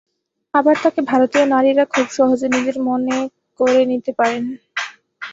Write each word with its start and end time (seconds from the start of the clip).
আবার 0.53 0.75
তাঁকে 0.83 1.01
ভারতীয় 1.11 1.45
নারীরা 1.47 1.83
খুব 1.93 2.05
সহজে 2.17 2.47
নিজের 2.55 2.77
মনে 2.87 3.17
করে 3.59 3.81
নিতে 3.91 4.11
পারেন। 4.19 4.43